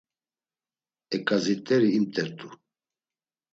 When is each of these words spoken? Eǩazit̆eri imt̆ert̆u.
Eǩazit̆eri 1.15 1.89
imt̆ert̆u. 1.97 2.47